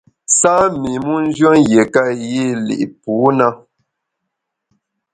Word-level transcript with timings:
Sâ 0.37 0.53
mi 0.81 0.91
mu 1.05 1.15
njùen 1.27 1.59
yiéka 1.69 2.03
yî 2.27 2.45
li’ 2.67 2.77
pû 3.01 3.13
na. 3.37 3.47